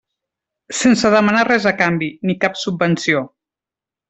[0.77, 3.23] Sense demanar res a canvi, ni cap subvenció.